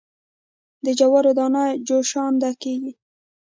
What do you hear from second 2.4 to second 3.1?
کیږي.